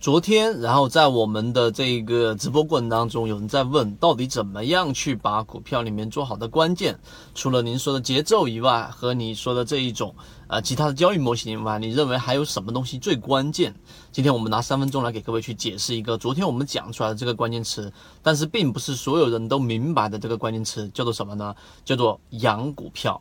[0.00, 6.98] 昨天，然后在我们的这个直播过程当中，有人在问，到底怎么样去把股票里面做好的关键，
[7.34, 10.14] 除了您说的节奏以外，和你说的这一种
[10.48, 13.74] 呃其他的交易模型以外，你认为还有什么东西最关键？
[14.10, 17.92] 今天我们拿三分钟来给各位去解释一个昨天我们讲出来的这个关键词，
[18.22, 21.54] 但是并不是所有人都明白的这个关键词，叫做什么呢？
[21.84, 23.20] 叫做养股票。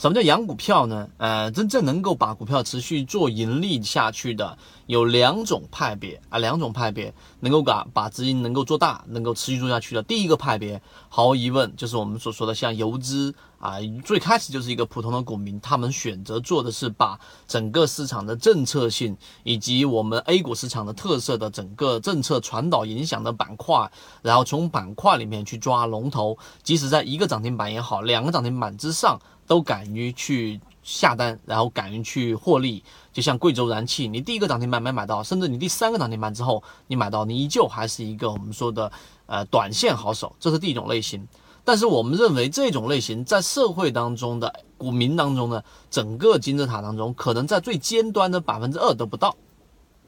[0.00, 1.10] 什么叫养股票呢？
[1.18, 4.56] 呃，真正能够把股票持续做盈利下去的
[4.86, 10.02] 有两种派别啊，两种派别能够把把资金能够做大，能够持续做下去的。
[10.02, 10.80] 第一个派别，
[11.10, 23.88] 毫无疑问就是我们所说的像游资啊，最开始就是一个普通的股民，他们选择做的是把整个市场的政策性以及我们 A 股市场的特色的整个政策传导影响的板块，
[24.22, 29.20] 然后从板块里面去抓龙头，即使在一个涨停板也好，两个涨停板之上。
[29.46, 38.92] 都敢于去下单，然后敢于去获利，就像贵州燃气，你第一个涨停板没买到，甚至你第三个涨停板之后你买到，你依旧还是一个我们说的
[39.26, 41.26] 呃短线好手，这是第一种类型。
[41.64, 49.36] 但是我们认为这种类型在社会当中的股民当中呢，整个金字塔当中，可能在最尖端的百分之二都不到，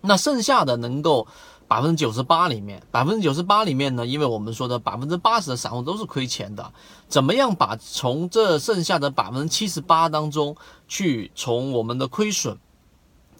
[0.00, 1.26] 那剩下的能够。
[1.68, 6.72] 百分之九十八里面，百分之九十八里面呢，因为我们说的百分之八十的散户都是亏钱的，
[7.08, 10.54] 怎么样把从这剩下的百分之七十八当中
[10.86, 12.56] 去从我们的亏损，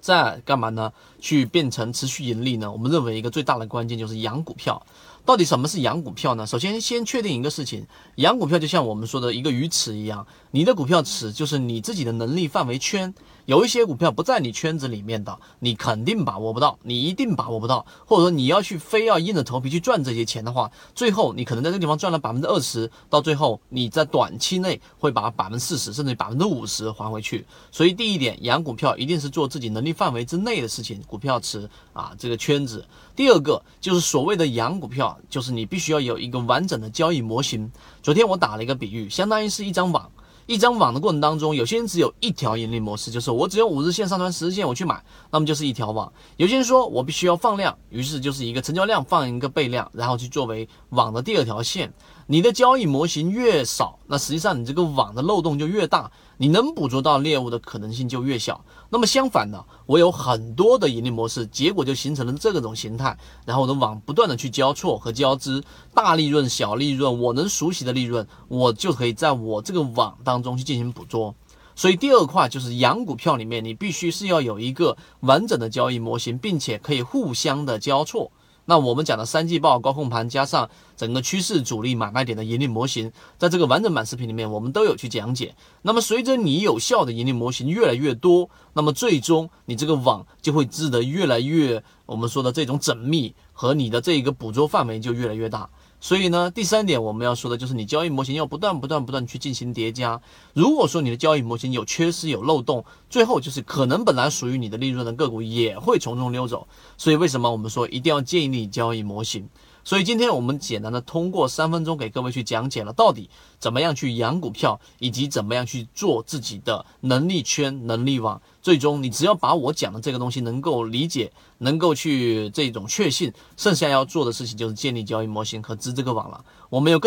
[0.00, 0.92] 再干嘛呢？
[1.20, 2.72] 去变成持续盈利呢？
[2.72, 4.84] 我们认为一个最大的关键就是养股票。
[5.26, 6.46] 到底什么是养股票呢？
[6.46, 13.12] 首先先确定一个事情，养股票就像我们说的一个鱼池一样，你的股票池就是你自己的能力范围圈。
[13.46, 27.46] 有一些股票不在你圈子里面的，你肯定把握不到，你一定把握不到，或者说你要去非要硬着头皮去赚这些钱的话，最后你可能在这个地方赚了百分之二十，到最后你在短期内会把百分之四十甚至百分之五十还回去。
[27.70, 32.84] 所以第一点，养股票一定是做自己能力范围之内的事情，股票池啊这个圈子。
[33.14, 37.70] 第二个就是所谓的养股票，就是你必须要有一个完整的交易模型。
[38.02, 40.10] 昨天我打了一个比喻，相当于是一张网。
[40.46, 46.12] 一张网的过程当中，有些人只有一条盈利模式，就是我只有五日线上传十日线我去买，那么就是一条网。
[46.36, 51.92] 有些人说我必须要放量，于是就是一个成交量放一个倍量，然后去作为网的第二条线。
[52.28, 58.64] 你的交易模型越少，那实际上你这个网的漏洞就越大，你能捕捉到猎物的可能性就越小。
[58.90, 65.62] 那么相反的，我有很多的盈利模式，结果就形成了这个种形态，然后我的网不断的去交错和交织，
[65.94, 71.32] 大利润、小利润，我能熟悉的利润，我就可以在我这个网当中去进行捕捉。
[71.76, 78.32] 所以第二块就是养股票里面，你必须是要有一个完整的交易模型，并且可以互相的交错。
[78.66, 85.54] 那我们讲的三季报、高控盘加上整个趋势、主力买卖点的盈利模型，在这个完整版视频里面，我们都有去讲解。
[85.82, 95.70] 那么随着你有效的盈利模型越来越多，那么最终你这个网就会织得越来越，我们说的这种缜密，和你的这一个捕捉范围就越来越大。
[96.06, 100.20] 所以呢，第三点我们要说的就是，你交易模型要不断、不断、不断去进行叠加。
[100.54, 106.68] 如果说你的交易模型有缺失、有漏洞，最后就是可能本来属于你的利润的个股也会从中溜走。
[106.96, 109.48] 所以为什么我们说一定要建立交易模型？
[109.86, 113.30] 所以今天我们简单的通过三分钟给各位去讲解了到底
[113.60, 118.42] 怎么样去养股票，以及怎么样去做自己的能力圈、能力网。
[118.60, 126.44] 最终你只要把我讲的这个东西能够理解，能够去这种确信，剩下要做的事情就是建立交易模型和织这个网了。
[126.68, 127.00] 我们有。